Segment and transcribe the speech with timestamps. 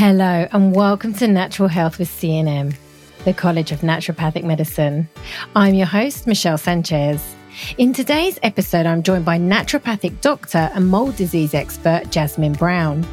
[0.00, 2.72] Hello, and welcome to Natural Health with CNM,
[3.24, 5.08] the College of Naturopathic Medicine.
[5.56, 7.34] I'm your host, Michelle Sanchez.
[7.78, 13.04] In today's episode, I'm joined by naturopathic doctor and mold disease expert Jasmine Brown.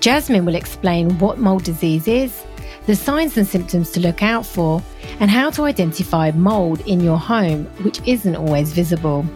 [0.00, 2.42] Jasmine will explain what mold disease is,
[2.86, 4.82] the signs and symptoms to look out for,
[5.20, 9.26] and how to identify mold in your home, which isn't always visible.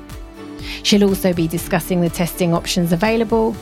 [0.85, 3.55] She'll also be discussing the testing options available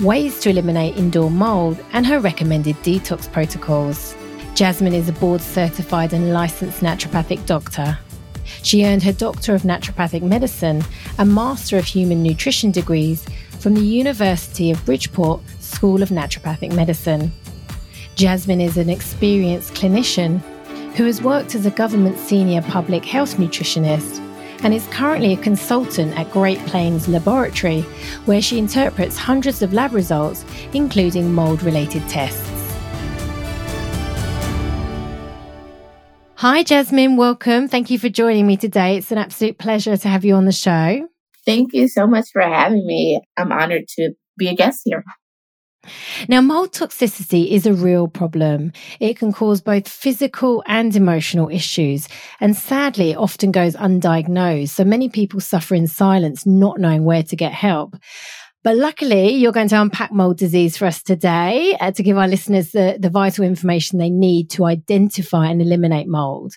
[0.00, 4.14] ways to eliminate indoor mold, and her recommended detox protocols.
[4.54, 7.98] Jasmine is a board certified and licensed naturopathic doctor.
[8.62, 10.82] She earned her Doctor of Naturopathic Medicine
[11.18, 13.26] and Master of Human Nutrition degrees
[13.60, 17.32] from the University of Bridgeport School of Naturopathic Medicine.
[18.14, 20.40] Jasmine is an experienced clinician
[20.96, 24.27] who has worked as a government senior public health nutritionist
[24.62, 27.82] and is currently a consultant at Great Plains Laboratory,
[28.24, 32.48] where she interprets hundreds of lab results, including mold related tests.
[36.36, 37.16] Hi, Jasmine.
[37.16, 37.66] Welcome.
[37.66, 38.96] Thank you for joining me today.
[38.96, 41.08] It's an absolute pleasure to have you on the show.
[41.44, 43.20] Thank you so much for having me.
[43.36, 45.02] I'm honored to be a guest here.
[46.28, 48.72] Now, mold toxicity is a real problem.
[49.00, 52.08] It can cause both physical and emotional issues,
[52.40, 54.70] and sadly, it often goes undiagnosed.
[54.70, 57.96] So many people suffer in silence, not knowing where to get help.
[58.64, 62.26] But luckily, you're going to unpack mold disease for us today uh, to give our
[62.26, 66.54] listeners the, the vital information they need to identify and eliminate mold.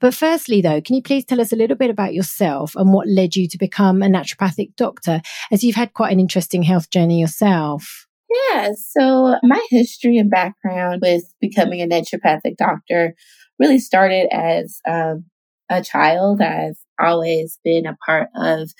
[0.00, 3.06] But firstly, though, can you please tell us a little bit about yourself and what
[3.06, 7.20] led you to become a naturopathic doctor, as you've had quite an interesting health journey
[7.20, 8.01] yourself?
[8.32, 13.14] Yeah, so my history and background with becoming a naturopathic doctor
[13.58, 15.24] really started as um,
[15.70, 16.40] a child.
[16.40, 18.70] I've always been a part of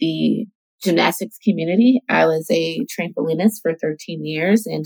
[0.00, 0.46] the
[0.82, 2.00] gymnastics community.
[2.08, 4.84] I was a trampolinist for 13 years, and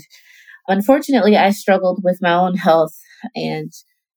[0.67, 2.95] unfortunately, I struggled with my own health
[3.35, 3.71] and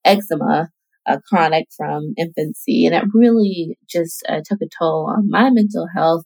[0.04, 0.70] eczema.
[1.06, 5.86] Uh, chronic from infancy, and it really just uh, took a toll on my mental
[5.94, 6.24] health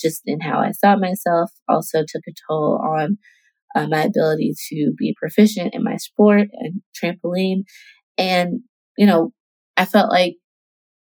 [0.00, 3.18] just in how I saw myself, also took a toll on
[3.74, 7.62] uh, my ability to be proficient in my sport and trampoline.
[8.18, 8.60] And,
[8.96, 9.32] you know,
[9.76, 10.34] I felt like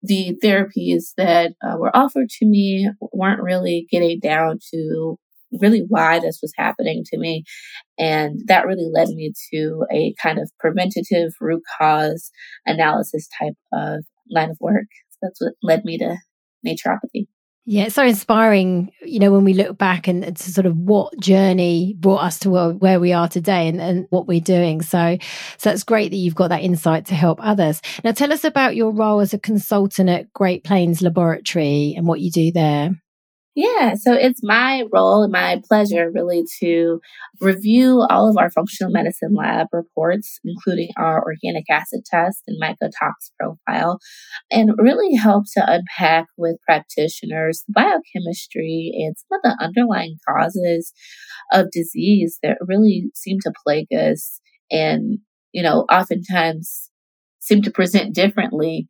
[0.03, 5.16] the therapies that uh, were offered to me weren't really getting down to
[5.60, 7.44] really why this was happening to me.
[7.98, 12.30] And that really led me to a kind of preventative root cause
[12.66, 14.86] analysis type of line of work.
[15.20, 16.16] That's what led me to
[16.66, 17.26] naturopathy.
[17.64, 21.16] Yeah, it's so inspiring, you know, when we look back and, to sort of what
[21.20, 24.82] journey brought us to where, where we are today and, and what we're doing.
[24.82, 25.16] So,
[25.58, 27.80] so it's great that you've got that insight to help others.
[28.02, 32.20] Now, tell us about your role as a consultant at Great Plains Laboratory and what
[32.20, 33.00] you do there.
[33.54, 37.00] Yeah, so it's my role and my pleasure really to
[37.38, 43.12] review all of our functional medicine lab reports, including our organic acid test and mycotox
[43.38, 43.98] profile,
[44.50, 50.94] and really help to unpack with practitioners the biochemistry and some of the underlying causes
[51.52, 55.18] of disease that really seem to plague us and,
[55.52, 56.88] you know, oftentimes
[57.41, 58.88] seem to present differently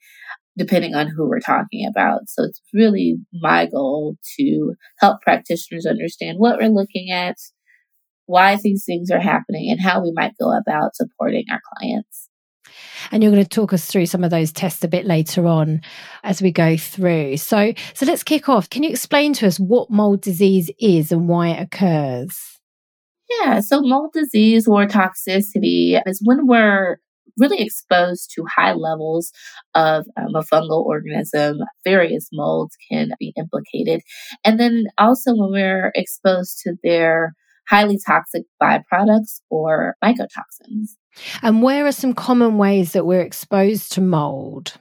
[0.56, 2.28] depending on who we're talking about.
[2.28, 7.36] So it's really my goal to help practitioners understand what we're looking at,
[8.26, 12.28] why these things are happening, and how we might go about supporting our clients.
[13.10, 15.82] And you're going to talk us through some of those tests a bit later on
[16.22, 17.38] as we go through.
[17.38, 18.70] So, so let's kick off.
[18.70, 22.60] Can you explain to us what mold disease is and why it occurs?
[23.40, 26.98] Yeah, so mold disease or toxicity is when we're
[27.38, 29.32] really exposed to high levels
[29.74, 34.02] of um, a fungal organism, various molds can be implicated.
[34.44, 37.34] And then also when we're exposed to their
[37.68, 40.96] highly toxic byproducts or mycotoxins.
[41.42, 44.74] And where are some common ways that we're exposed to mold?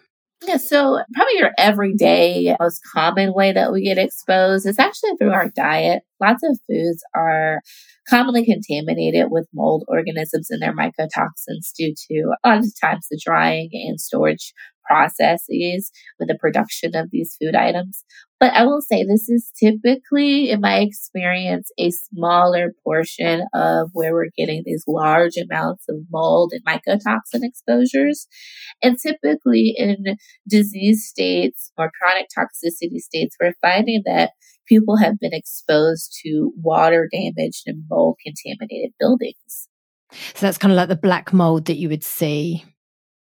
[0.47, 5.31] Yeah, so probably your everyday most common way that we get exposed is actually through
[5.33, 6.01] our diet.
[6.19, 7.61] Lots of foods are
[8.09, 13.19] commonly contaminated with mold organisms and their mycotoxins due to a lot of times the
[13.23, 14.53] drying and storage
[14.91, 18.03] processes with the production of these food items.
[18.39, 24.13] But I will say this is typically, in my experience, a smaller portion of where
[24.13, 28.27] we're getting these large amounts of mold and mycotoxin exposures.
[28.81, 30.17] And typically in
[30.49, 34.31] disease states or chronic toxicity states, we're finding that
[34.67, 39.67] people have been exposed to water damaged and mold contaminated buildings.
[40.33, 42.65] So that's kind of like the black mold that you would see.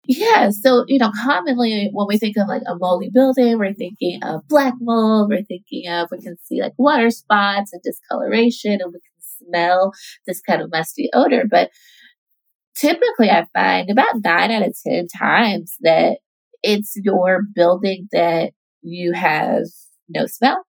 [0.08, 0.52] Yeah.
[0.52, 4.48] So, you know, commonly when we think of like a moldy building, we're thinking of
[4.48, 5.30] black mold.
[5.30, 9.92] We're thinking of, we can see like water spots and discoloration and we can smell
[10.26, 11.44] this kind of musty odor.
[11.50, 11.72] But
[12.76, 16.20] typically I find about nine out of 10 times that
[16.64, 18.52] it's your building that
[18.82, 19.64] you have
[20.10, 20.64] no smell,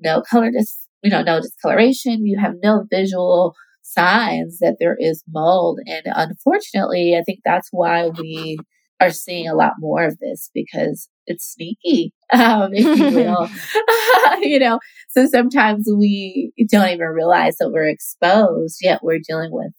[0.00, 2.26] no color, dis- you know, no discoloration.
[2.26, 3.54] You have no visual
[3.88, 5.80] signs that there is mold.
[5.86, 8.58] And unfortunately, I think that's why we
[9.00, 13.48] are seeing a lot more of this because it's sneaky, um, if you will.
[14.42, 19.72] you know, so sometimes we don't even realize that we're exposed, yet we're dealing with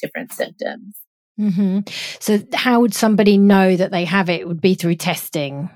[0.00, 0.96] different symptoms.
[1.40, 1.80] Mm-hmm.
[2.20, 4.42] So, how would somebody know that they have it?
[4.42, 4.48] it?
[4.48, 5.70] Would be through testing.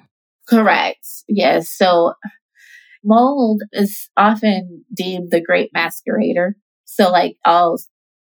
[0.48, 1.04] Correct.
[1.28, 1.70] Yes.
[1.70, 2.12] So,
[3.02, 6.52] mold is often deemed the great masquerader.
[6.86, 7.78] So, like, I'll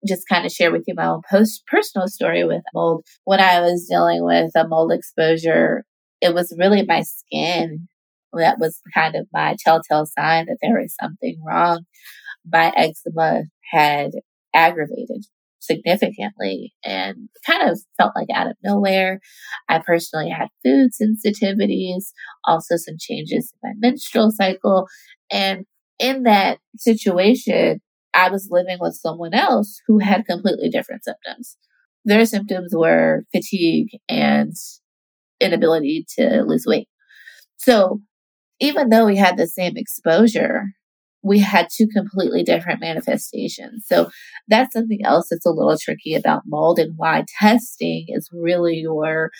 [0.07, 3.05] just kind of share with you my own post personal story with mold.
[3.25, 5.85] When I was dealing with a mold exposure,
[6.21, 7.87] it was really my skin
[8.33, 11.85] that was kind of my telltale sign that there was something wrong.
[12.45, 14.11] My eczema had
[14.53, 15.25] aggravated
[15.59, 19.19] significantly and kind of felt like out of nowhere.
[19.67, 22.11] I personally had food sensitivities,
[22.45, 24.87] also some changes in my menstrual cycle.
[25.31, 25.65] And
[25.99, 27.81] in that situation,
[28.15, 31.57] I was living with someone else who had completely different symptoms.
[32.05, 34.53] Their symptoms were fatigue and
[35.39, 36.87] inability to lose weight.
[37.57, 38.01] So
[38.59, 40.67] even though we had the same exposure,
[41.23, 43.85] we had two completely different manifestations.
[43.87, 44.09] So
[44.47, 49.31] that's something else that's a little tricky about mold and why testing is really your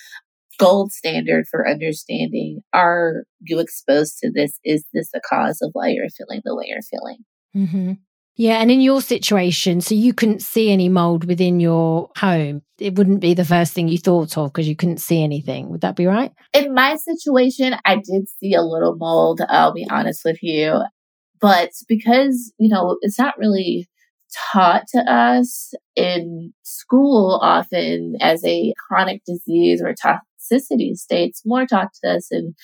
[0.58, 4.58] gold standard for understanding are you exposed to this?
[4.64, 7.18] Is this the cause of why you're feeling the way you're feeling?
[7.56, 7.92] Mm-hmm.
[8.36, 8.60] Yeah.
[8.60, 12.62] And in your situation, so you couldn't see any mold within your home.
[12.78, 15.70] It wouldn't be the first thing you thought of because you couldn't see anything.
[15.70, 16.32] Would that be right?
[16.52, 19.40] In my situation, I did see a little mold.
[19.48, 20.82] I'll be honest with you.
[21.40, 23.88] But because, you know, it's not really
[24.52, 29.94] taught to us in school often as a chronic disease We're or
[30.52, 32.54] toxicity states, more taught to us in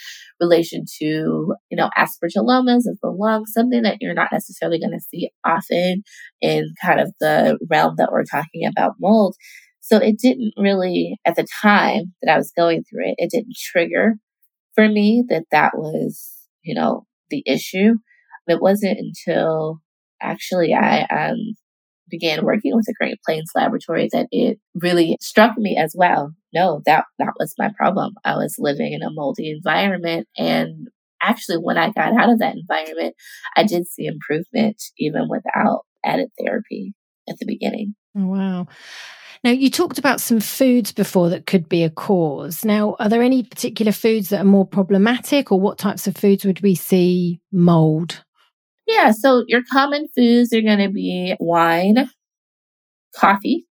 [0.40, 5.00] relation to, you know, aspergillomas of the lung, something that you're not necessarily going to
[5.00, 6.02] see often
[6.40, 9.37] in kind of the realm that we're talking about mold.
[9.81, 13.56] So it didn't really, at the time that I was going through it, it didn't
[13.56, 14.14] trigger
[14.75, 16.32] for me that that was,
[16.62, 17.94] you know, the issue.
[18.46, 19.81] It wasn't until
[20.20, 21.55] actually I um,
[22.08, 26.32] began working with the Great Plains Laboratory that it really struck me as well.
[26.54, 28.14] No, that that was my problem.
[28.25, 30.88] I was living in a moldy environment and
[31.22, 33.14] actually when I got out of that environment,
[33.56, 36.94] I did see improvement even without added therapy
[37.28, 37.94] at the beginning.
[38.19, 38.66] Oh, wow.
[39.44, 42.64] Now, you talked about some foods before that could be a cause.
[42.64, 46.44] Now, are there any particular foods that are more problematic, or what types of foods
[46.44, 48.22] would we see mold?
[48.87, 52.08] Yeah, so your common foods are going to be wine,
[53.16, 53.66] coffee,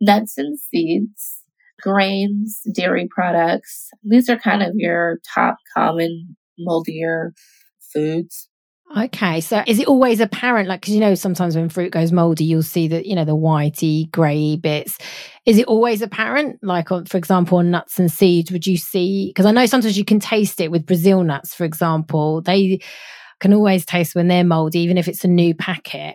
[0.00, 1.35] nuts and seeds,
[1.80, 3.90] grains, dairy products.
[4.02, 7.32] These are kind of your top common moldier
[7.92, 8.48] foods.
[8.96, 10.68] Okay, so is it always apparent?
[10.68, 13.36] Like, because you know, sometimes when fruit goes moldy, you'll see that you know the
[13.36, 14.96] whitey, grey bits.
[15.44, 16.60] Is it always apparent?
[16.62, 19.28] Like, for example, on nuts and seeds, would you see?
[19.30, 22.42] Because I know sometimes you can taste it with Brazil nuts, for example.
[22.42, 22.80] They
[23.40, 26.14] can always taste when they're moldy, even if it's a new packet.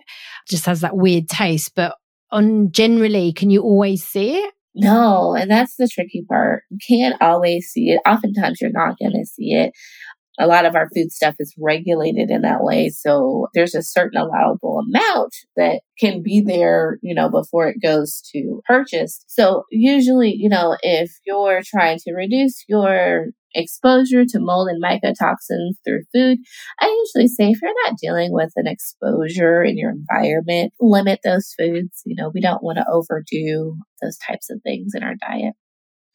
[0.50, 1.74] just has that weird taste.
[1.76, 1.96] But
[2.32, 4.54] on generally, can you always see it?
[4.74, 6.64] No, and that's the tricky part.
[6.70, 8.02] You can't always see it.
[8.08, 9.74] Oftentimes, you're not going to see it
[10.40, 12.90] a lot of our food stuff is regulated in that way.
[12.90, 18.22] So there's a certain allowable amount that can be there, you know, before it goes
[18.34, 19.24] to purchase.
[19.28, 25.76] So usually, you know, if you're trying to reduce your exposure to mold and mycotoxins
[25.86, 26.40] through food,
[26.80, 31.54] I usually say if you're not dealing with an exposure in your environment, limit those
[31.58, 32.02] foods.
[32.06, 35.54] You know, we don't want to overdo those types of things in our diet.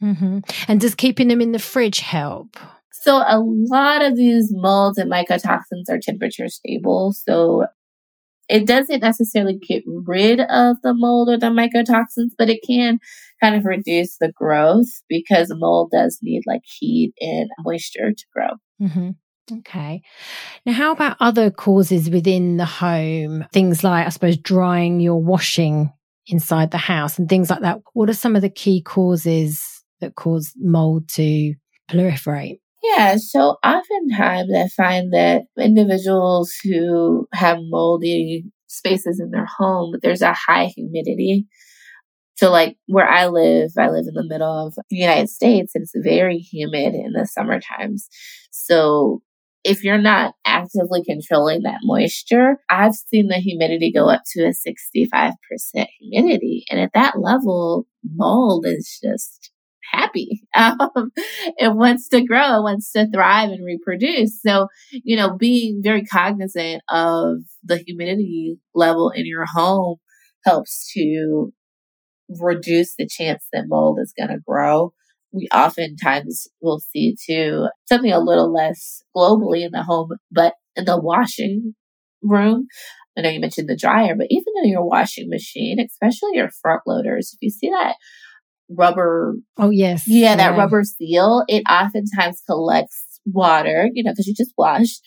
[0.02, 0.40] Mm-hmm.
[0.69, 2.59] And does keeping them in the fridge help?
[2.93, 7.12] So a lot of these molds and mycotoxins are temperature stable.
[7.12, 7.66] So
[8.49, 12.99] it doesn't necessarily get rid of the mold or the mycotoxins, but it can
[13.43, 18.49] kind of reduce the growth because mold does need like heat and moisture to grow.
[18.81, 19.11] Mm-hmm.
[19.59, 20.02] Okay.
[20.64, 23.45] Now, how about other causes within the home?
[23.52, 25.93] Things like, I suppose, drying your washing
[26.26, 27.81] inside the house and things like that.
[27.93, 29.62] What are some of the key causes
[30.00, 31.55] that cause mold to
[31.88, 32.59] proliferate?
[32.83, 40.23] Yeah, so oftentimes I find that individuals who have moldy spaces in their home, there's
[40.23, 41.47] a high humidity.
[42.37, 45.83] So, like where I live, I live in the middle of the United States and
[45.83, 48.09] it's very humid in the summer times.
[48.50, 49.23] So,
[49.64, 54.52] if you're not actively controlling that moisture, I've seen the humidity go up to a
[54.52, 56.64] 65% humidity.
[56.71, 59.50] And at that level, mold is just
[59.93, 60.43] happy.
[60.57, 61.11] Um,
[61.59, 64.40] it wants to grow, it wants to thrive and reproduce.
[64.40, 69.97] So, you know, being very cognizant of the humidity level in your home
[70.47, 71.52] helps to
[72.28, 74.92] reduce the chance that mold is going to grow.
[75.33, 80.85] We oftentimes will see too something a little less globally in the home, but in
[80.85, 81.75] the washing
[82.23, 82.66] room.
[83.18, 86.83] I know you mentioned the dryer, but even in your washing machine, especially your front
[86.87, 87.97] loaders, if you see that
[88.68, 89.35] rubber.
[89.56, 90.04] Oh, yes.
[90.06, 90.59] Yeah, that yeah.
[90.59, 95.00] rubber seal, it oftentimes collects water, you know, because you just washed.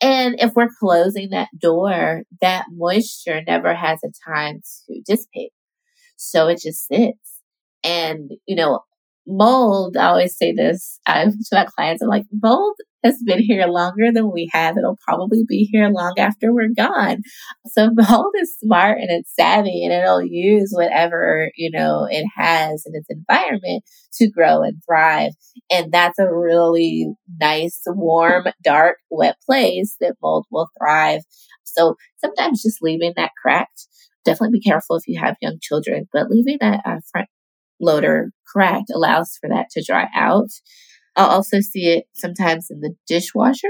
[0.00, 5.52] And if we're closing that door, that moisture never has a time to dissipate.
[6.22, 7.40] So it just sits.
[7.84, 8.80] And, you know,
[9.26, 13.66] mold, I always say this um, to my clients, I'm like, mold has been here
[13.66, 14.76] longer than we have.
[14.76, 17.22] It'll probably be here long after we're gone.
[17.66, 22.84] So mold is smart and it's savvy and it'll use whatever, you know, it has
[22.86, 23.82] in its environment
[24.14, 25.32] to grow and thrive.
[25.70, 31.22] And that's a really nice, warm, dark, wet place that mold will thrive.
[31.64, 33.86] So sometimes just leaving that cracked
[34.24, 37.28] definitely be careful if you have young children, but leaving that uh, front
[37.80, 40.48] loader cracked allows for that to dry out.
[41.16, 43.68] I'll also see it sometimes in the dishwasher.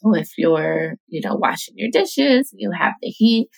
[0.00, 3.48] So if you're, you know, washing your dishes, you have the heat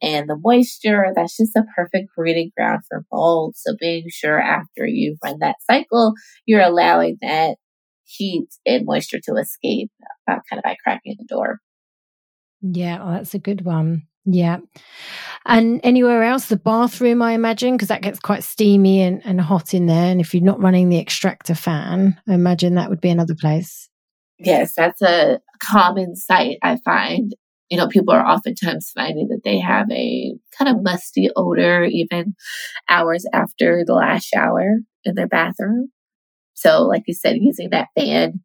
[0.00, 3.54] and the moisture, that's just a perfect breeding ground for mold.
[3.56, 6.14] So being sure after you run that cycle,
[6.46, 7.56] you're allowing that
[8.04, 9.90] heat and moisture to escape
[10.30, 11.58] uh, kind of by cracking the door.
[12.62, 14.06] Yeah, well, that's a good one.
[14.24, 14.58] Yeah.
[15.44, 19.74] And anywhere else, the bathroom, I imagine, because that gets quite steamy and, and hot
[19.74, 20.10] in there.
[20.10, 23.88] And if you're not running the extractor fan, I imagine that would be another place.
[24.38, 27.34] Yes, that's a common sight I find.
[27.70, 32.34] You know, people are oftentimes finding that they have a kind of musty odor even
[32.88, 35.90] hours after the last shower in their bathroom.
[36.54, 38.42] So, like you said, using that fan.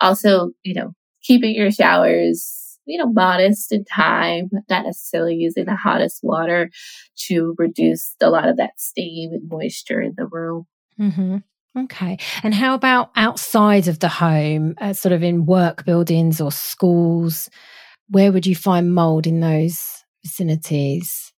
[0.00, 5.76] Also, you know, keeping your showers you know, modest in time, not necessarily using the
[5.76, 6.70] hottest water
[7.26, 10.66] to reduce a lot of that steam and moisture in the room.
[10.98, 11.36] Mm-hmm.
[11.76, 12.18] Okay.
[12.42, 17.48] And how about outside of the home, uh, sort of in work buildings or schools?
[18.08, 21.32] Where would you find mold in those vicinities?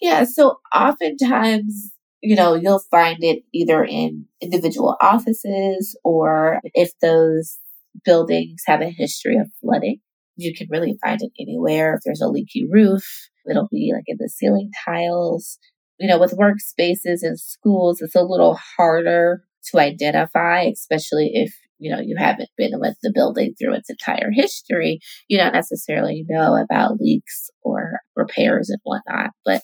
[0.00, 0.24] Yeah.
[0.24, 7.58] So oftentimes, you know, you'll find it either in individual offices or if those
[8.04, 10.00] buildings have a history of flooding.
[10.36, 11.94] You can really find it anywhere.
[11.94, 13.04] If there's a leaky roof,
[13.48, 15.58] it'll be like in the ceiling tiles.
[15.98, 21.94] You know, with workspaces and schools, it's a little harder to identify, especially if, you
[21.94, 25.00] know, you haven't been with the building through its entire history.
[25.28, 29.30] You don't necessarily know about leaks or repairs and whatnot.
[29.44, 29.62] But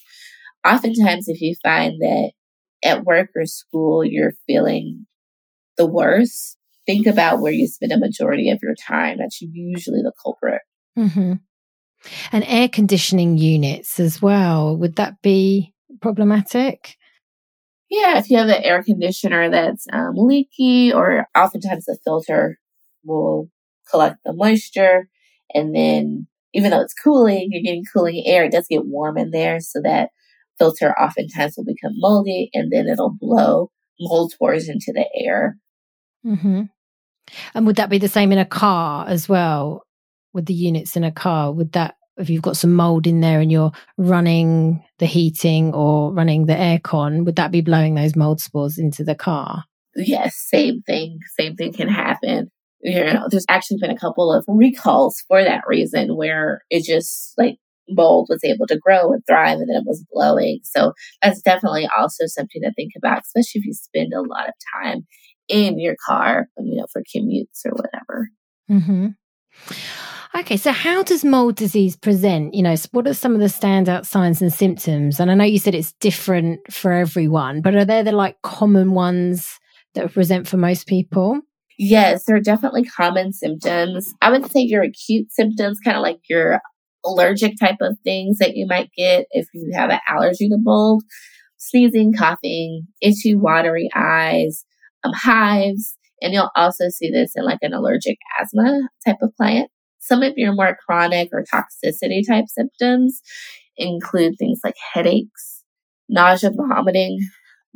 [0.66, 2.32] oftentimes, if you find that
[2.84, 5.06] at work or school, you're feeling
[5.76, 6.57] the worst,
[6.88, 9.18] think about where you spend a majority of your time.
[9.18, 10.62] That's usually the culprit.
[10.98, 11.34] Mm-hmm.
[12.32, 14.76] And air conditioning units as well.
[14.78, 16.96] Would that be problematic?
[17.90, 22.58] Yeah, if you have an air conditioner that's um, leaky, or oftentimes the filter
[23.04, 23.48] will
[23.90, 25.08] collect the moisture,
[25.54, 29.30] and then even though it's cooling, you're getting cooling air, it does get warm in
[29.30, 30.10] there, so that
[30.58, 35.56] filter oftentimes will become moldy, and then it'll blow mold spores into the air.
[36.26, 36.62] Mm-hmm.
[37.54, 39.82] And would that be the same in a car as well?
[40.34, 43.40] With the units in a car, would that if you've got some mold in there
[43.40, 48.40] and you're running the heating or running the aircon, would that be blowing those mold
[48.40, 49.64] spores into the car?
[49.96, 51.18] Yes, same thing.
[51.38, 52.50] Same thing can happen.
[52.80, 57.32] You know, there's actually been a couple of recalls for that reason where it just
[57.36, 57.56] like
[57.88, 60.60] mold was able to grow and thrive and then it was blowing.
[60.62, 60.92] So
[61.22, 65.06] that's definitely also something to think about, especially if you spend a lot of time
[65.48, 68.28] in your car, you know, for commutes or whatever.
[68.70, 69.08] Mm-hmm.
[70.34, 72.54] Okay, so how does mold disease present?
[72.54, 75.18] You know, what are some of the standout signs and symptoms?
[75.18, 78.92] And I know you said it's different for everyone, but are there the like common
[78.92, 79.58] ones
[79.94, 81.40] that present for most people?
[81.78, 84.12] Yes, there are definitely common symptoms.
[84.20, 86.60] I would say your acute symptoms, kind of like your
[87.04, 91.04] allergic type of things that you might get if you have an allergy to mold
[91.58, 94.64] sneezing, coughing, itchy, watery eyes,
[95.04, 95.96] um, hives.
[96.20, 99.70] And you'll also see this in like an allergic asthma type of client.
[100.00, 103.20] Some of your more chronic or toxicity type symptoms
[103.76, 105.62] include things like headaches,
[106.08, 107.18] nausea, vomiting.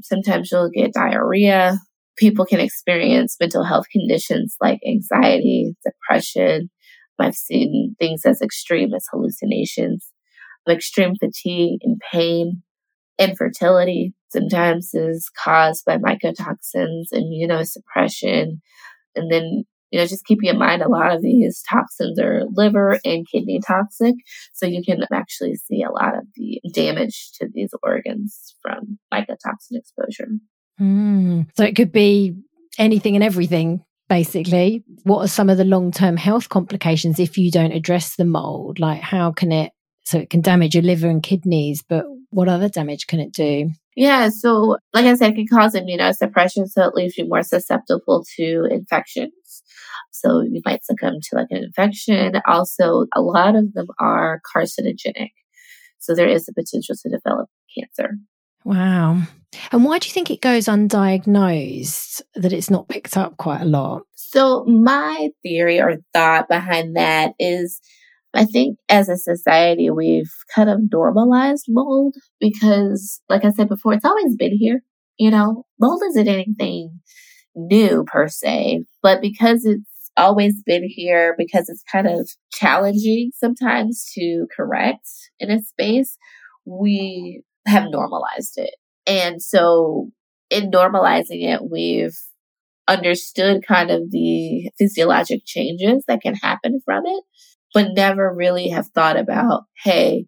[0.03, 1.79] Sometimes you'll get diarrhea.
[2.17, 6.71] People can experience mental health conditions like anxiety, depression.
[7.19, 10.11] I've seen things as extreme as hallucinations,
[10.69, 12.63] extreme fatigue and pain,
[13.19, 14.15] infertility.
[14.33, 18.61] Sometimes is caused by mycotoxins, immunosuppression,
[19.15, 22.99] and then you know, just keeping in mind a lot of these toxins are liver
[23.05, 24.15] and kidney toxic.
[24.55, 29.73] So you can actually see a lot of the damage to these organs from mycotoxin
[29.77, 30.29] exposure.
[30.81, 31.47] Mm.
[31.55, 32.35] So it could be
[32.79, 34.83] anything and everything, basically.
[35.05, 38.79] What are some of the long term health complications if you don't address the mold?
[38.79, 39.73] Like, how can it,
[40.05, 43.71] so it can damage your liver and kidneys, but what other damage can it do?
[43.95, 48.25] Yeah, so like I said, it can cause immunosuppression, so it leaves you more susceptible
[48.37, 49.63] to infections.
[50.13, 52.41] So you might succumb to like an infection.
[52.47, 55.31] Also, a lot of them are carcinogenic.
[55.99, 58.17] So there is the potential to develop cancer.
[58.65, 59.23] Wow.
[59.71, 63.67] And why do you think it goes undiagnosed, that it's not picked up quite a
[63.67, 64.03] lot?
[64.15, 67.81] So, my theory or thought behind that is
[68.35, 73.93] I think as a society, we've kind of normalized mold because, like I said before,
[73.95, 74.83] it's always been here.
[75.19, 77.01] You know, mold isn't anything
[77.55, 84.11] new per se, but because it's always been here, because it's kind of challenging sometimes
[84.15, 85.09] to correct
[85.39, 86.17] in a space,
[86.65, 88.75] we have normalized it.
[89.07, 90.11] And so
[90.51, 92.17] in normalizing it, we've
[92.89, 97.25] understood kind of the physiologic changes that can happen from it
[97.75, 100.27] but never really have thought about, hey,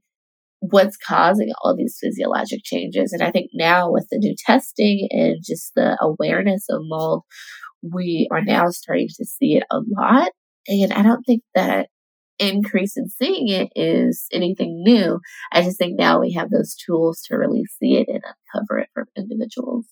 [0.60, 3.12] what's causing all these physiologic changes.
[3.12, 7.22] And I think now with the new testing and just the awareness of mold,
[7.82, 10.32] we are now starting to see it a lot.
[10.66, 11.88] And I don't think that
[12.38, 15.20] increase in seeing it is anything new.
[15.52, 18.22] I just think now we have those tools to really see it and
[18.54, 19.86] uncover it for individuals.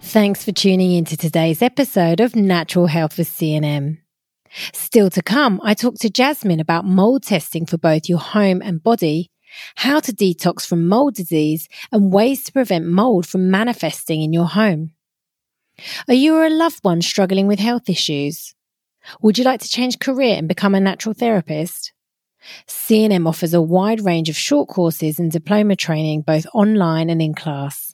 [0.00, 4.01] Thanks for tuning into today's episode of Natural Health with CNM.
[4.72, 8.82] Still to come, I talk to Jasmine about mold testing for both your home and
[8.82, 9.30] body,
[9.76, 14.46] how to detox from mold disease, and ways to prevent mold from manifesting in your
[14.46, 14.92] home.
[16.08, 18.54] Are you or a loved one struggling with health issues?
[19.20, 21.92] Would you like to change career and become a natural therapist?
[22.66, 27.34] CNM offers a wide range of short courses and diploma training both online and in
[27.34, 27.91] class.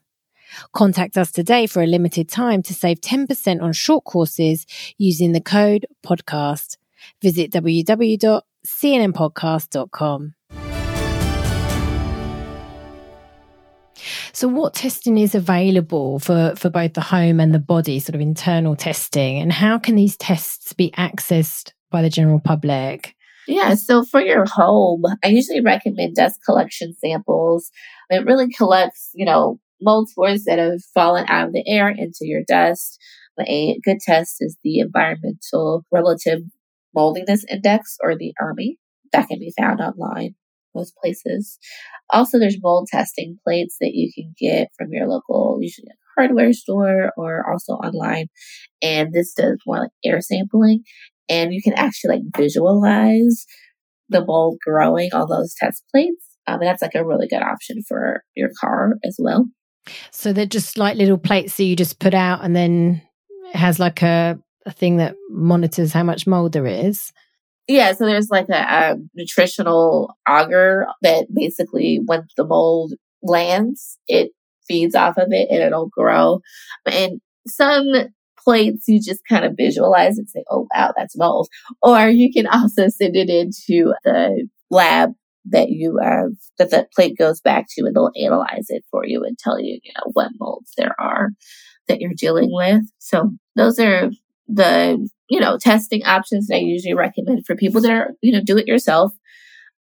[0.72, 4.66] Contact us today for a limited time to save 10% on short courses
[4.96, 6.76] using the code podcast.
[7.22, 10.34] Visit www.cnmpodcast.com.
[14.32, 18.20] So, what testing is available for, for both the home and the body, sort of
[18.20, 23.16] internal testing, and how can these tests be accessed by the general public?
[23.48, 27.70] Yeah, so for your home, I usually recommend dust collection samples.
[28.10, 32.20] It really collects, you know, mold spores that have fallen out of the air into
[32.22, 32.98] your dust.
[33.40, 36.40] A good test is the Environmental Relative
[36.94, 38.78] Moldiness Index or the ERMI.
[39.12, 40.34] That can be found online
[40.74, 41.58] most places.
[42.10, 47.12] Also, there's mold testing plates that you can get from your local, usually hardware store
[47.16, 48.26] or also online.
[48.82, 50.82] And this does more like air sampling.
[51.28, 53.44] And you can actually like visualize
[54.08, 56.24] the mold growing on those test plates.
[56.46, 59.46] Um, and that's like a really good option for your car as well.
[60.10, 63.02] So they're just like little plates that you just put out and then
[63.52, 67.12] it has like a, a thing that monitors how much mold there is.
[67.66, 74.30] Yeah, so there's like a, a nutritional agar that basically when the mold lands, it
[74.66, 76.40] feeds off of it and it'll grow.
[76.86, 77.86] And some
[78.38, 81.48] plates you just kind of visualize and say, oh wow, that's mold.
[81.82, 85.12] Or you can also send it into the lab
[85.50, 89.24] that you have that that plate goes back to and they'll analyze it for you
[89.24, 91.30] and tell you you know what molds there are
[91.86, 94.10] that you're dealing with so those are
[94.46, 98.42] the you know testing options that i usually recommend for people that are you know
[98.42, 99.12] do it yourself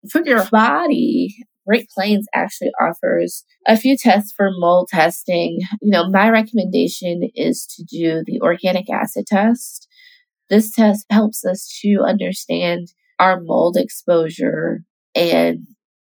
[0.09, 1.35] for your body
[1.67, 5.59] Great Plains actually offers a few tests for mold testing.
[5.81, 9.87] You know, my recommendation is to do the organic acid test.
[10.49, 14.83] This test helps us to understand our mold exposure
[15.15, 15.65] and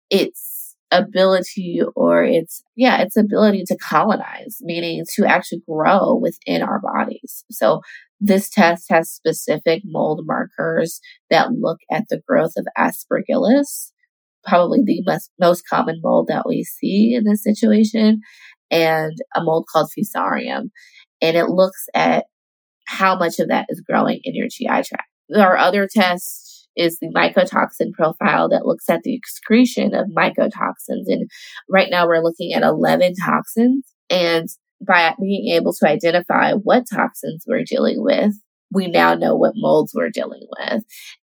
[0.09, 6.81] its ability or its yeah its ability to colonize meaning to actually grow within our
[6.81, 7.45] bodies.
[7.49, 7.81] So
[8.19, 13.91] this test has specific mold markers that look at the growth of aspergillus
[14.43, 18.21] probably the most, most common mold that we see in this situation
[18.69, 20.69] and a mold called fusarium.
[21.21, 22.25] And it looks at
[22.87, 25.07] how much of that is growing in your gi tract.
[25.29, 31.05] There are other tests is the mycotoxin profile that looks at the excretion of mycotoxins.
[31.07, 31.29] And
[31.69, 33.85] right now we're looking at 11 toxins.
[34.09, 34.47] And
[34.85, 38.33] by being able to identify what toxins we're dealing with,
[38.73, 40.83] we now know what molds we're dealing with.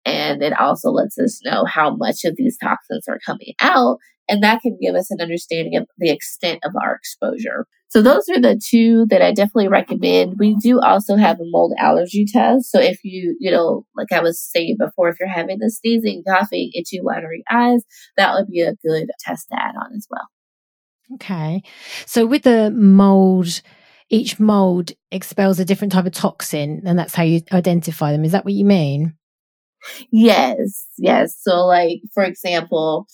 [0.04, 4.42] And it also lets us know how much of these toxins are coming out And
[4.42, 7.66] that can give us an understanding of the extent of our exposure.
[7.92, 10.38] So those are the two that I definitely recommend.
[10.38, 12.70] We do also have a mold allergy test.
[12.70, 16.22] So if you, you know, like I was saying before, if you're having the sneezing,
[16.26, 17.82] coughing, itchy, watery eyes,
[18.16, 20.26] that would be a good test to add on as well.
[21.16, 21.62] Okay.
[22.06, 23.60] So with the mold,
[24.08, 28.24] each mold expels a different type of toxin and that's how you identify them.
[28.24, 29.12] Is that what you mean?
[30.10, 31.36] Yes, yes.
[31.38, 33.06] So like for example,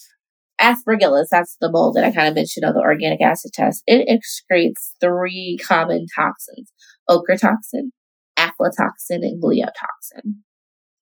[0.60, 3.82] aspergillus, that's the mold that I kind of mentioned on the organic acid test.
[3.86, 6.72] It excretes three common toxins,
[7.08, 7.90] ochratoxin,
[8.38, 10.34] aflatoxin, and gliotoxin.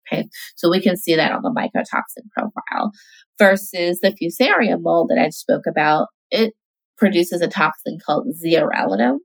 [0.07, 0.29] Okay.
[0.57, 2.92] So we can see that on the mycotoxin profile
[3.38, 6.09] versus the fusarium mold that I spoke about.
[6.31, 6.55] It
[6.97, 9.19] produces a toxin called zearalenone.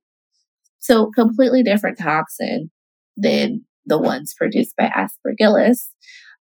[0.79, 2.71] So completely different toxin
[3.15, 5.89] than the ones produced by aspergillus.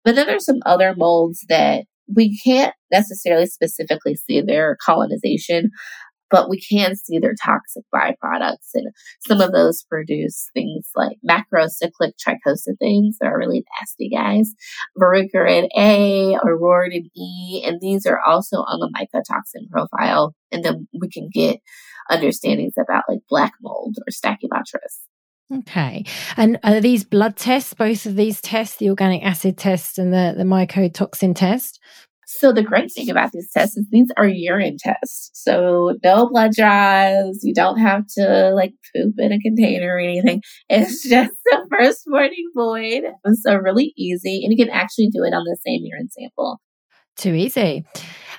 [0.05, 5.70] But then there's some other molds that we can't necessarily specifically see their colonization,
[6.31, 8.70] but we can see their toxic byproducts.
[8.75, 8.92] And
[9.27, 14.53] some of those produce things like macrocyclic trichothecenes that are really nasty guys,
[14.99, 20.35] verrucarin A, auroridin E, and these are also on the mycotoxin profile.
[20.53, 21.59] And then we can get
[22.11, 25.10] understandings about like black mold or stachybotrys.
[25.52, 26.04] Okay.
[26.36, 30.34] And are these blood tests, both of these tests, the organic acid test and the,
[30.36, 31.80] the mycotoxin test?
[32.32, 35.30] So the great thing about these tests is these are urine tests.
[35.34, 37.40] So no blood draws.
[37.42, 40.40] You don't have to like poop in a container or anything.
[40.68, 43.02] It's just the first morning void.
[43.42, 44.42] So really easy.
[44.44, 46.60] And you can actually do it on the same urine sample.
[47.16, 47.84] Too easy.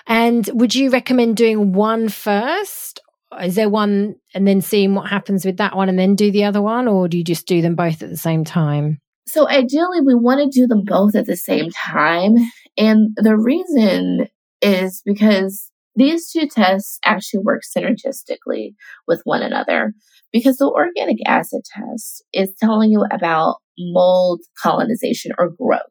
[0.08, 3.02] And would you recommend doing one first
[3.42, 6.44] is there one and then seeing what happens with that one and then do the
[6.44, 9.00] other one or do you just do them both at the same time?
[9.28, 12.36] So ideally we want to do them both at the same time.
[12.78, 14.28] And the reason
[14.62, 18.74] is because these two tests actually work synergistically
[19.08, 19.94] with one another.
[20.32, 25.82] Because the organic acid test is telling you about mold colonization or growth.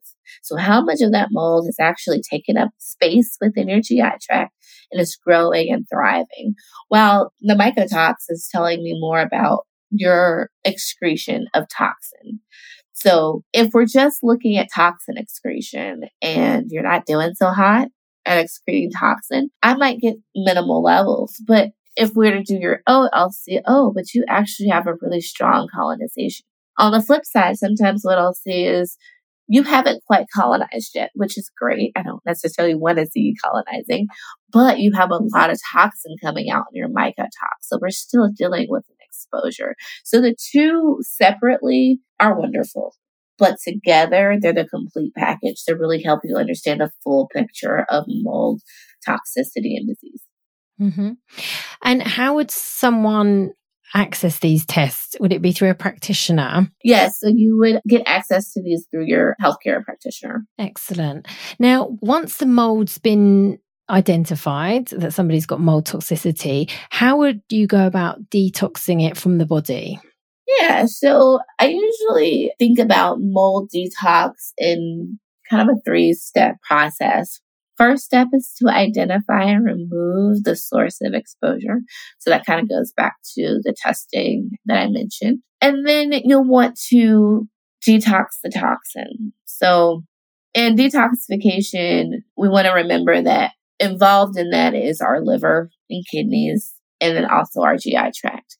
[0.42, 4.54] So how much of that mold has actually taken up space within your GI tract
[4.90, 6.54] and is growing and thriving.
[6.88, 12.40] While the mycotox is telling me more about your excretion of toxin.
[12.92, 17.88] So if we're just looking at toxin excretion and you're not doing so hot
[18.26, 21.42] at excreting toxin, I might get minimal levels.
[21.46, 24.86] But if we were to do your O, I'll see, oh, but you actually have
[24.86, 26.44] a really strong colonization.
[26.78, 28.96] On the flip side, sometimes what I'll see is
[29.50, 31.90] you haven't quite colonized yet, which is great.
[31.96, 34.06] I don't necessarily want to see you colonizing,
[34.52, 37.58] but you have a lot of toxin coming out in your mycotox.
[37.62, 39.74] So we're still dealing with an exposure.
[40.04, 42.94] So the two separately are wonderful,
[43.38, 48.04] but together they're the complete package to really help you understand the full picture of
[48.06, 48.60] mold
[49.04, 50.22] toxicity and disease.
[50.80, 51.10] Mm-hmm.
[51.82, 53.50] And how would someone
[53.94, 55.16] access these tests?
[55.20, 56.70] Would it be through a practitioner?
[56.82, 57.20] Yes.
[57.20, 60.44] So you would get access to these through your healthcare practitioner.
[60.58, 61.26] Excellent.
[61.58, 67.86] Now, once the mold's been identified that somebody's got mold toxicity, how would you go
[67.86, 69.98] about detoxing it from the body?
[70.58, 77.40] Yeah, so I usually think about mold detox in kind of a three step process.
[77.80, 81.80] First step is to identify and remove the source of exposure.
[82.18, 85.38] So that kind of goes back to the testing that I mentioned.
[85.62, 87.48] And then you'll want to
[87.82, 89.32] detox the toxin.
[89.46, 90.02] So
[90.52, 96.74] in detoxification, we want to remember that involved in that is our liver and kidneys
[97.00, 98.58] and then also our GI tract.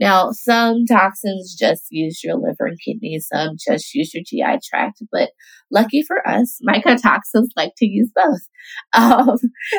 [0.00, 5.02] Now, some toxins just use your liver and kidneys, some just use your GI tract,
[5.10, 5.30] but
[5.70, 8.40] lucky for us, mycotoxins like to use both.
[8.92, 9.36] Um,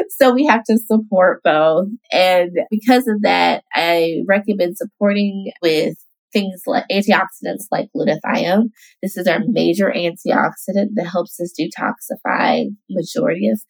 [0.10, 1.90] so we have to support both.
[2.12, 5.96] And because of that, I recommend supporting with
[6.32, 8.70] things like antioxidants like glutathione.
[9.02, 13.62] This is our major antioxidant that helps us detoxify majority of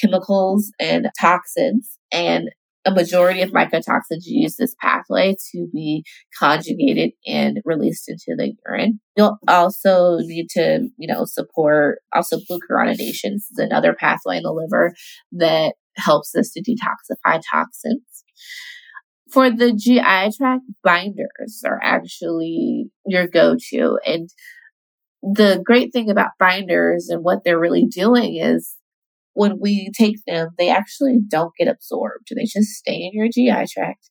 [0.00, 1.98] chemicals and toxins.
[2.12, 2.50] And
[2.86, 6.04] a majority of mycotoxins use this pathway to be
[6.38, 9.00] conjugated and released into the urine.
[9.16, 13.34] You'll also need to, you know, support also glucuronidation.
[13.34, 14.94] Is another pathway in the liver
[15.32, 18.02] that helps us to detoxify toxins.
[19.30, 23.98] For the GI tract, binders are actually your go-to.
[24.06, 24.28] And
[25.22, 28.76] the great thing about binders and what they're really doing is
[29.34, 32.28] when we take them, they actually don't get absorbed.
[32.34, 34.10] They just stay in your GI tract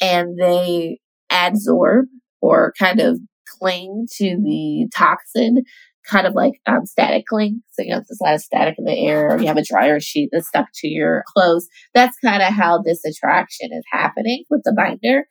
[0.00, 0.98] and they
[1.30, 2.04] adsorb
[2.40, 3.20] or kind of
[3.58, 5.64] cling to the toxin
[6.08, 7.62] kind of like um, static cling.
[7.72, 9.64] So, you know, there's a lot of static in the air, or you have a
[9.64, 11.68] dryer sheet that's stuck to your clothes.
[11.94, 15.26] That's kind of how this attraction is happening with the binder.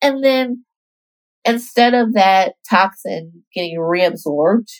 [0.00, 0.64] And then
[1.44, 4.70] instead of that toxin getting reabsorbed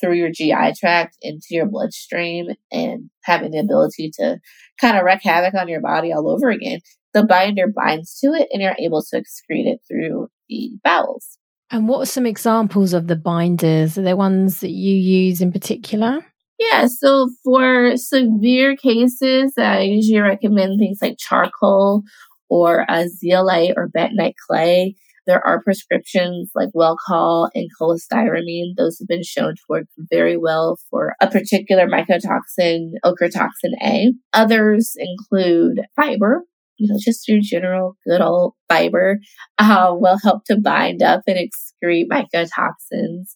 [0.00, 4.38] through your GI tract into your bloodstream and having the ability to
[4.80, 6.80] kind of wreak havoc on your body all over again,
[7.12, 11.38] the binder binds to it and you're able to excrete it through the bowels.
[11.70, 13.96] And what are some examples of the binders?
[13.96, 16.18] Are there ones that you use in particular?
[16.58, 22.02] Yeah, so for severe cases, I usually recommend things like charcoal
[22.50, 24.96] or a zeolite or bentonite clay.
[25.26, 28.74] There are prescriptions like Welchol and cholestyramine.
[28.76, 34.12] Those have been shown to work very well for a particular mycotoxin, ochratoxin A.
[34.32, 36.44] Others include fiber,
[36.80, 39.18] you know, just your general good old fiber
[39.58, 43.34] uh, will help to bind up and excrete mycotoxins.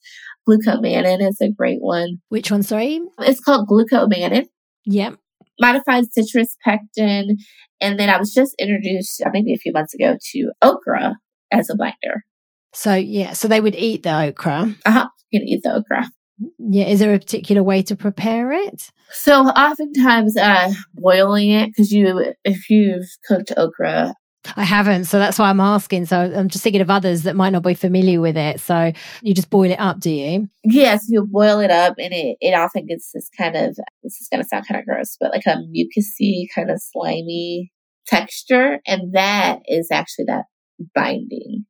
[0.49, 2.19] Glucomannan is a great one.
[2.31, 3.01] Which one, sorry?
[3.21, 4.47] It's called glucomannan.
[4.87, 5.19] Yep.
[5.61, 7.37] Modified citrus pectin.
[7.81, 11.17] And then I was just introduced uh, maybe a few months ago to okra
[11.59, 12.25] as a binder.
[12.73, 14.75] So, yeah, so they would eat the okra.
[14.85, 15.09] Uh huh.
[15.31, 16.11] You can eat the okra.
[16.59, 16.87] Yeah.
[16.87, 18.91] Is there a particular way to prepare it?
[19.13, 24.15] So oftentimes, uh, boiling it because you, if you've cooked okra,
[24.57, 26.07] I haven't, so that's why I'm asking.
[26.07, 28.61] So I'm just thinking of others that might not be familiar with it.
[28.61, 30.49] So you just boil it up, do you?
[30.65, 34.29] Yes, you boil it up, and it it often gets this kind of this is
[34.31, 37.73] going to sound kind of gross, but like a mucusy kind of slimy
[38.07, 40.45] texture, and that is actually that
[40.95, 41.67] binding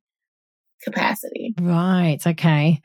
[0.83, 1.53] capacity.
[1.59, 2.19] Right.
[2.25, 2.81] Okay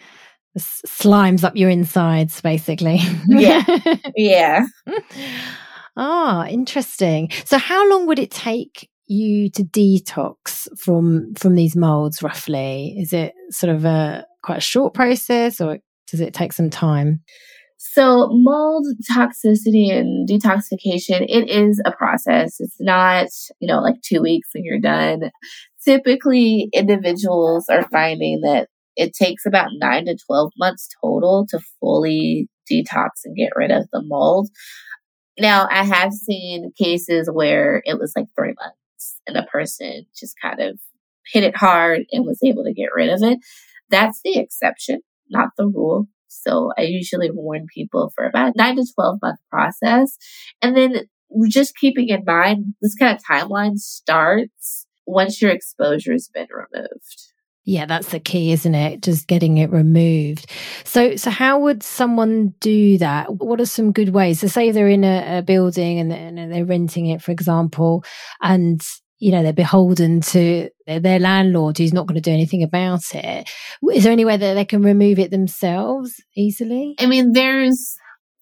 [0.58, 2.98] slimes up your insides, basically.
[3.28, 3.62] Yeah.
[4.16, 4.66] yeah.
[5.96, 7.30] Ah, interesting.
[7.44, 12.96] So how long would it take you to detox from from these molds roughly?
[12.98, 17.22] Is it sort of a quite a short process or does it take some time?
[17.82, 22.56] So mold toxicity and detoxification, it is a process.
[22.60, 25.30] It's not, you know, like two weeks and you're done.
[25.82, 32.50] Typically individuals are finding that it takes about nine to 12 months total to fully
[32.70, 34.50] detox and get rid of the mold.
[35.38, 40.34] Now, I have seen cases where it was like three months and the person just
[40.38, 40.78] kind of
[41.32, 43.38] hit it hard and was able to get rid of it.
[43.88, 46.08] That's the exception, not the rule.
[46.30, 50.16] So I usually warn people for about nine to 12 month process.
[50.62, 51.08] And then
[51.48, 57.30] just keeping in mind, this kind of timeline starts once your exposure has been removed.
[57.64, 59.02] Yeah, that's the key, isn't it?
[59.02, 60.50] Just getting it removed.
[60.84, 63.34] So, so how would someone do that?
[63.34, 64.40] What are some good ways?
[64.40, 68.02] So, say they're in a, a building and, and they're renting it, for example,
[68.40, 68.80] and
[69.20, 73.48] you know they're beholden to their landlord who's not going to do anything about it.
[73.92, 76.94] Is there any way that they can remove it themselves easily?
[76.98, 77.94] I mean, there's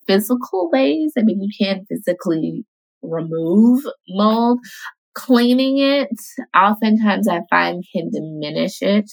[0.07, 1.13] physical ways.
[1.19, 2.65] I mean, you can physically
[3.03, 4.61] remove mold
[5.19, 6.17] cleaning it
[6.57, 9.11] oftentimes I find can diminish it.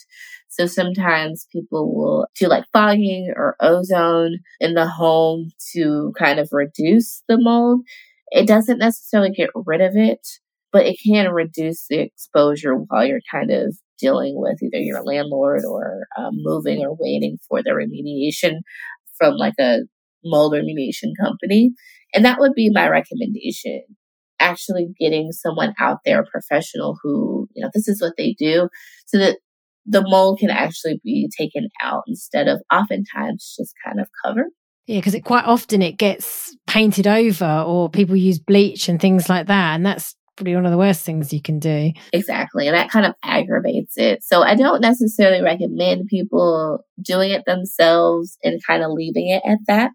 [0.49, 6.49] So sometimes people will do like fogging or ozone in the home to kind of
[6.51, 7.81] reduce the mold.
[8.29, 10.25] It doesn't necessarily get rid of it,
[10.75, 15.63] but it can reduce the exposure while you're kind of dealing with either your landlord
[15.63, 18.57] or um, moving or waiting for the remediation
[19.17, 19.83] from like a
[20.25, 21.71] mold remediation company.
[22.13, 23.83] And that would be my recommendation
[24.41, 28.67] actually getting someone out there, a professional who, you know, this is what they do
[29.05, 29.37] so that
[29.85, 34.47] the mold can actually be taken out instead of oftentimes just kind of covered.
[34.87, 39.29] Yeah, because it quite often it gets painted over or people use bleach and things
[39.29, 39.75] like that.
[39.75, 41.91] And that's probably one of the worst things you can do.
[42.13, 42.67] Exactly.
[42.67, 44.23] And that kind of aggravates it.
[44.23, 49.59] So I don't necessarily recommend people doing it themselves and kind of leaving it at
[49.67, 49.91] that.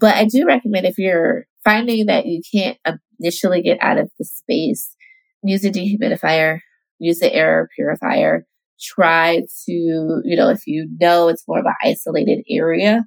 [0.00, 2.78] But I do recommend if you're finding that you can't
[3.20, 4.94] initially get out of the space,
[5.42, 6.60] use a dehumidifier,
[6.98, 8.46] use the air purifier,
[8.80, 9.72] try to,
[10.24, 13.04] you know, if you know it's more of an isolated area,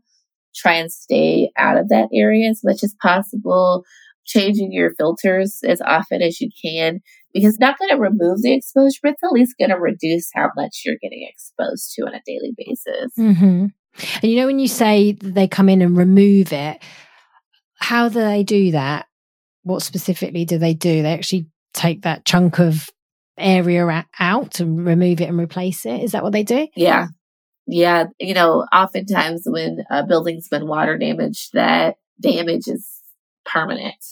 [0.55, 3.83] try and stay out of that area as much as possible,
[4.27, 6.99] changing your filters as often as you can,
[7.33, 10.29] because it's not going to remove the exposure, but it's at least going to reduce
[10.33, 13.13] how much you're getting exposed to on a daily basis.
[13.17, 13.65] Mm-hmm.
[14.21, 16.81] And you know, when you say they come in and remove it,
[17.79, 19.07] how do they do that?
[19.63, 21.01] What specifically do they do?
[21.01, 22.89] They actually take that chunk of
[23.37, 26.01] area out and remove it and replace it.
[26.01, 26.67] Is that what they do?
[26.75, 27.07] Yeah.
[27.67, 28.05] Yeah.
[28.19, 32.96] You know, oftentimes when a building's been water damaged, that damage is
[33.51, 34.03] permanent.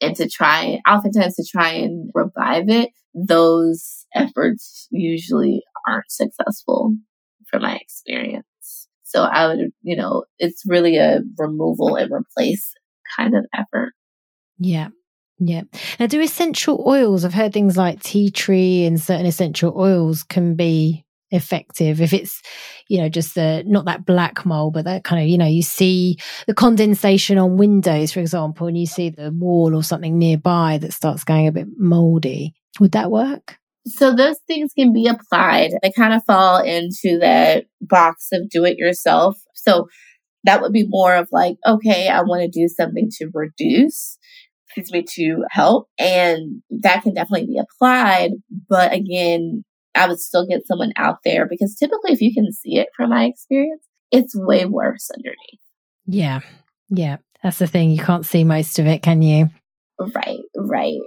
[0.00, 6.96] And to try, oftentimes to try and revive it, those efforts usually aren't successful
[7.50, 8.88] from my experience.
[9.02, 12.74] So I would, you know, it's really a removal and replace
[13.16, 13.92] kind of effort.
[14.58, 14.88] Yeah.
[15.38, 15.62] Yeah.
[15.98, 20.54] Now, do essential oils, I've heard things like tea tree and certain essential oils can
[20.54, 21.03] be
[21.34, 22.40] effective if it's,
[22.88, 25.62] you know, just the, not that black mold, but that kind of, you know, you
[25.62, 26.16] see
[26.46, 30.92] the condensation on windows, for example, and you see the wall or something nearby that
[30.92, 32.54] starts going a bit moldy.
[32.80, 33.58] Would that work?
[33.86, 35.72] So those things can be applied.
[35.82, 39.36] They kind of fall into that box of do it yourself.
[39.54, 39.88] So
[40.44, 44.18] that would be more of like, okay, I want to do something to reduce,
[44.66, 45.88] excuse me, to help.
[45.98, 48.30] And that can definitely be applied.
[48.68, 49.64] But again,
[49.94, 53.10] I would still get someone out there because typically if you can see it from
[53.10, 55.60] my experience, it's way worse underneath.
[56.06, 56.40] Yeah.
[56.88, 57.18] Yeah.
[57.42, 57.90] That's the thing.
[57.90, 59.50] You can't see most of it, can you?
[59.98, 60.40] Right.
[60.56, 61.00] Right.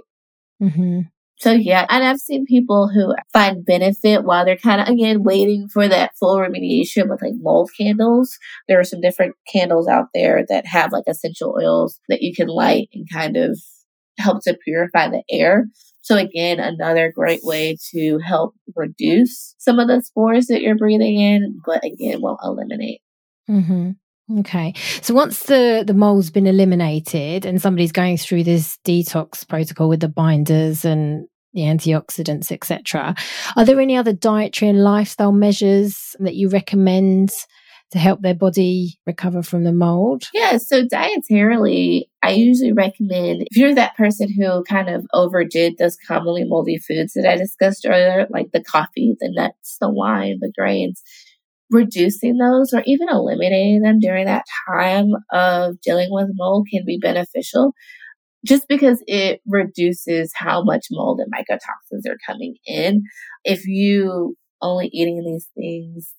[0.62, 1.00] Mm-hmm.
[1.40, 5.68] So yeah, and I've seen people who find benefit while they're kind of again waiting
[5.72, 8.36] for that full remediation with like mold candles.
[8.66, 12.48] There are some different candles out there that have like essential oils that you can
[12.48, 13.56] light and kind of
[14.18, 15.68] help to purify the air.
[16.08, 21.20] So again, another great way to help reduce some of the spores that you're breathing
[21.20, 23.02] in, but again, won't eliminate.
[23.50, 23.90] Mm-hmm.
[24.38, 24.72] Okay.
[25.02, 30.00] So once the, the mold's been eliminated and somebody's going through this detox protocol with
[30.00, 33.14] the binders and the antioxidants, etc.,
[33.56, 37.32] are there any other dietary and lifestyle measures that you recommend
[37.90, 40.24] to help their body recover from the mold?
[40.32, 45.96] Yeah, so dietarily, I usually recommend if you're that person who kind of overdid those
[46.06, 50.52] commonly moldy foods that I discussed earlier, like the coffee, the nuts, the wine, the
[50.56, 51.02] grains,
[51.70, 56.98] reducing those or even eliminating them during that time of dealing with mold can be
[56.98, 57.72] beneficial
[58.46, 63.02] just because it reduces how much mold and mycotoxins are coming in.
[63.44, 66.12] If you only eating these things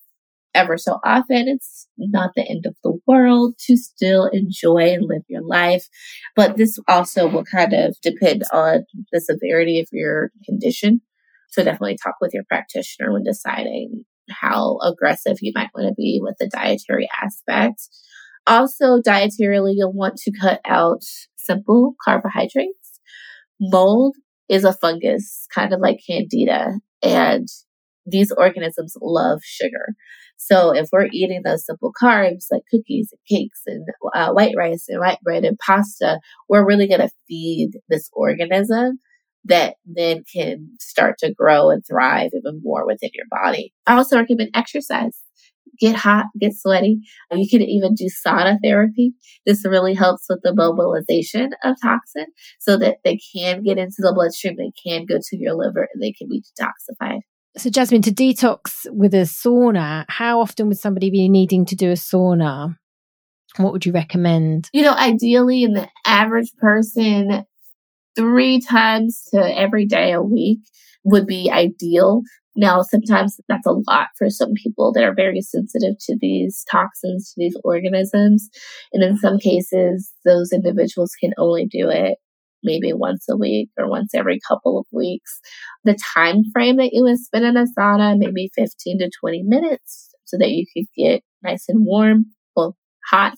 [0.54, 5.22] ever so often, it's not the end of the world to still enjoy and live
[5.28, 5.86] your life.
[6.36, 11.00] But this also will kind of depend on the severity of your condition.
[11.50, 16.20] So definitely talk with your practitioner when deciding how aggressive you might want to be
[16.22, 17.80] with the dietary aspect.
[18.46, 21.02] Also, dietarily, you'll want to cut out
[21.36, 23.00] simple carbohydrates.
[23.60, 24.16] Mold
[24.48, 27.48] is a fungus, kind of like candida, and
[28.06, 29.94] these organisms love sugar.
[30.42, 34.86] So if we're eating those simple carbs like cookies and cakes and uh, white rice
[34.88, 38.98] and white bread and pasta, we're really going to feed this organism
[39.44, 43.74] that then can start to grow and thrive even more within your body.
[43.86, 45.20] I also recommend exercise.
[45.78, 47.00] Get hot, get sweaty.
[47.30, 49.12] You can even do sauna therapy.
[49.44, 52.26] This really helps with the mobilization of toxin
[52.58, 56.02] so that they can get into the bloodstream, they can go to your liver, and
[56.02, 57.20] they can be detoxified.
[57.56, 61.90] So, Jasmine, to detox with a sauna, how often would somebody be needing to do
[61.90, 62.76] a sauna?
[63.56, 64.68] What would you recommend?
[64.72, 67.44] You know, ideally, in the average person,
[68.14, 70.60] three times to every day a week
[71.02, 72.22] would be ideal.
[72.54, 77.32] Now, sometimes that's a lot for some people that are very sensitive to these toxins,
[77.32, 78.48] to these organisms.
[78.92, 82.18] And in some cases, those individuals can only do it
[82.62, 85.40] maybe once a week or once every couple of weeks.
[85.84, 90.14] The time frame that you would spend in a sauna, maybe 15 to 20 minutes
[90.24, 92.26] so that you could get nice and warm.
[92.54, 92.76] Well,
[93.10, 93.34] hot.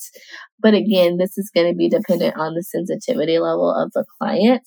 [0.61, 4.63] But again, this is going to be dependent on the sensitivity level of the client.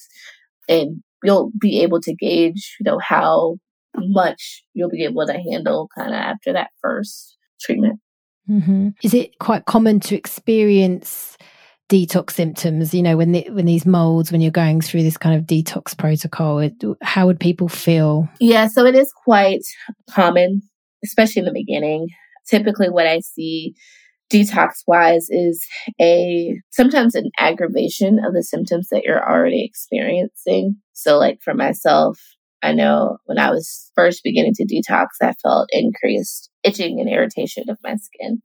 [0.68, 3.58] And you'll be able to gauge, you know, how
[3.98, 8.00] much you'll be able to handle kind of after that first treatment.
[8.50, 8.90] Mm-hmm.
[9.04, 11.38] Is it quite common to experience
[11.90, 12.94] detox symptoms?
[12.94, 15.98] You know, when the, when these molds, when you're going through this kind of detox
[15.98, 18.30] protocol, it, how would people feel?
[18.40, 19.64] Yeah, so it is quite
[20.10, 20.62] common,
[21.04, 22.08] especially in the beginning.
[22.48, 23.76] Typically, what I see
[24.32, 25.66] detox wise is
[26.02, 30.78] a sometimes an aggravation of the symptoms that you're already experiencing.
[30.94, 32.20] So, like for myself,
[32.62, 37.66] I know when I was first beginning to detox, I felt increased itching and irritation
[37.70, 38.42] of my skin.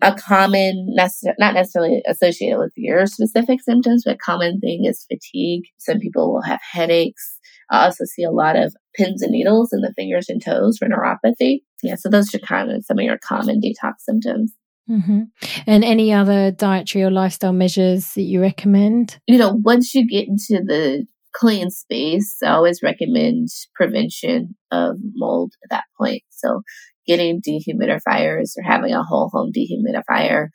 [0.00, 5.64] A common, not necessarily associated with your specific symptoms, but common thing is fatigue.
[5.78, 7.38] Some people will have headaches.
[7.70, 10.88] I also see a lot of pins and needles in the fingers and toes for
[10.88, 11.62] neuropathy.
[11.82, 14.52] Yeah, so those are kind of some of your common detox symptoms.
[14.90, 15.22] Mm-hmm.
[15.66, 19.20] And any other dietary or lifestyle measures that you recommend?
[19.26, 25.54] You know, once you get into the clean space, I always recommend prevention of mold
[25.64, 26.22] at that point.
[26.30, 26.62] So
[27.06, 30.48] getting dehumidifiers or having a whole home dehumidifier,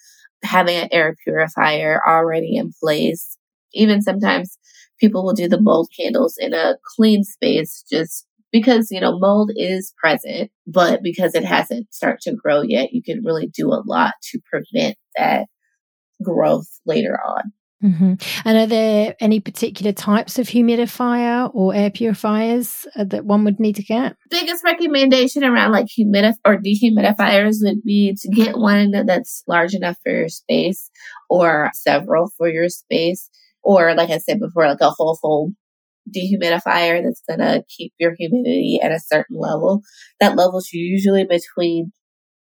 [0.43, 3.37] having an air purifier already in place.
[3.73, 4.57] Even sometimes
[4.99, 9.51] people will do the mold candles in a clean space just because, you know, mold
[9.55, 13.83] is present, but because it hasn't started to grow yet, you can really do a
[13.85, 15.47] lot to prevent that
[16.23, 17.51] growth later on.
[17.83, 18.13] Mm-hmm.
[18.43, 23.59] And are there any particular types of humidifier or air purifiers uh, that one would
[23.59, 24.15] need to get?
[24.29, 29.97] Biggest recommendation around like humidif or dehumidifiers would be to get one that's large enough
[30.03, 30.89] for your space
[31.29, 33.29] or several for your space.
[33.61, 35.55] Or like I said before, like a whole home
[36.09, 39.81] dehumidifier that's going to keep your humidity at a certain level.
[40.19, 41.91] That level's usually between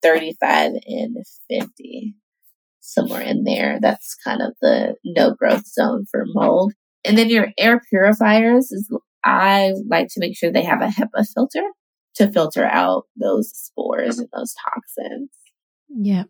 [0.01, 1.17] 35 and
[1.49, 2.15] 50
[2.81, 3.79] somewhere in there.
[3.81, 6.73] That's kind of the no growth zone for mold.
[7.05, 8.91] And then your air purifiers is
[9.23, 11.63] I like to make sure they have a HEPA filter
[12.15, 15.29] to filter out those spores and those toxins.
[15.89, 16.23] Yeah.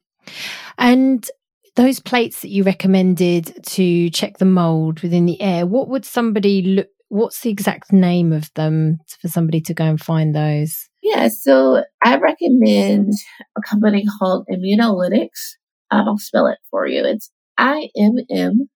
[0.77, 1.27] And
[1.75, 6.61] those plates that you recommended to check the mold within the air, what would somebody
[6.61, 10.87] look what's the exact name of them for somebody to go and find those?
[11.03, 13.13] Yeah, so I recommend
[13.57, 15.57] a company called Immunolytics.
[15.91, 17.03] Um, I'll spell it for you.
[17.05, 18.69] It's I M M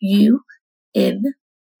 [0.00, 0.40] U
[0.94, 1.22] N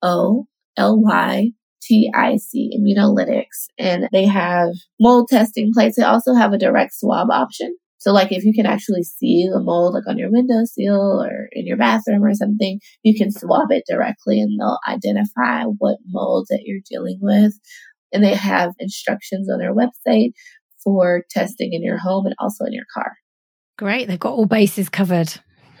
[0.02, 3.66] O L Y T I C, Immunolytics.
[3.78, 4.70] And they have
[5.00, 5.96] mold testing plates.
[5.96, 7.76] They also have a direct swab option.
[7.98, 11.66] So like if you can actually see the mold like on your windowsill or in
[11.66, 16.62] your bathroom or something, you can swab it directly and they'll identify what mold that
[16.64, 17.52] you're dealing with.
[18.12, 20.32] And they have instructions on their website
[20.82, 23.16] for testing in your home and also in your car.
[23.80, 24.08] Great.
[24.08, 25.32] They've got all bases covered.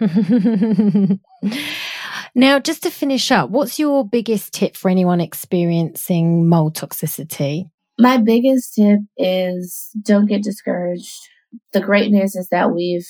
[2.34, 7.64] now, just to finish up, what's your biggest tip for anyone experiencing mold toxicity?
[7.98, 11.14] My biggest tip is don't get discouraged.
[11.74, 13.06] The great news is that we've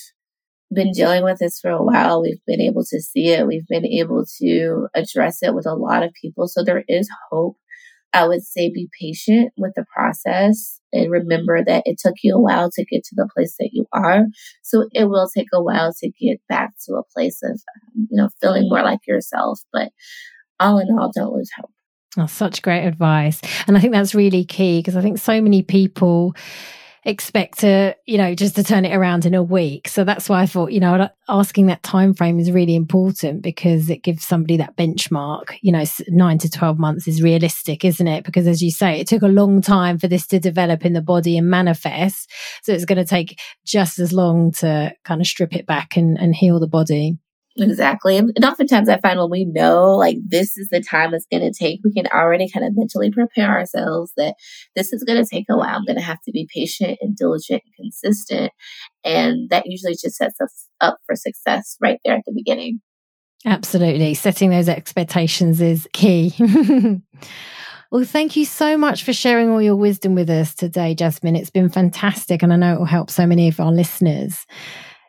[0.74, 2.22] been dealing with this for a while.
[2.22, 3.46] We've been able to see it.
[3.46, 6.48] We've been able to address it with a lot of people.
[6.48, 7.56] So there is hope.
[8.12, 12.40] I would say be patient with the process and remember that it took you a
[12.40, 14.24] while to get to the place that you are.
[14.62, 18.16] So it will take a while to get back to a place of, um, you
[18.16, 19.60] know, feeling more like yourself.
[19.72, 19.90] But
[20.58, 21.70] all in all, don't lose hope.
[22.18, 23.40] Oh, such great advice.
[23.68, 26.34] And I think that's really key because I think so many people
[27.04, 29.88] expect to you know just to turn it around in a week.
[29.88, 33.88] So that's why i thought you know asking that time frame is really important because
[33.88, 38.24] it gives somebody that benchmark you know 9 to 12 months is realistic isn't it?
[38.24, 41.02] Because as you say it took a long time for this to develop in the
[41.02, 42.30] body and manifest.
[42.62, 46.18] So it's going to take just as long to kind of strip it back and,
[46.18, 47.18] and heal the body
[47.60, 48.16] Exactly.
[48.16, 51.52] And oftentimes I find when we know like this is the time it's going to
[51.56, 54.34] take, we can already kind of mentally prepare ourselves that
[54.74, 55.76] this is going to take a while.
[55.76, 58.52] I'm going to have to be patient and diligent and consistent.
[59.04, 62.80] And that usually just sets us up for success right there at the beginning.
[63.44, 64.14] Absolutely.
[64.14, 66.34] Setting those expectations is key.
[67.92, 71.34] Well, thank you so much for sharing all your wisdom with us today, Jasmine.
[71.34, 74.46] It's been fantastic, and I know it will help so many of our listeners.